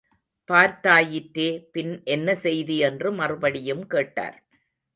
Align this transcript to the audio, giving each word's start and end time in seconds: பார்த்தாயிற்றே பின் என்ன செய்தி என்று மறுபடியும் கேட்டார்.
பார்த்தாயிற்றே 0.49 1.45
பின் 1.71 1.93
என்ன 2.05 2.35
செய்தி 2.35 2.77
என்று 2.79 3.11
மறுபடியும் 3.11 3.85
கேட்டார். 3.87 4.37